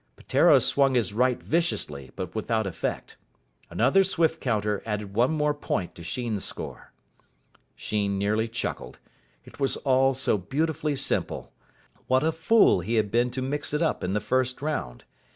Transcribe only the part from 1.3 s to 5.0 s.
viciously, but without effect. Another swift counter